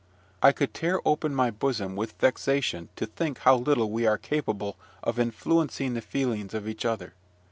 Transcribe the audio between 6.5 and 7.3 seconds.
of each other.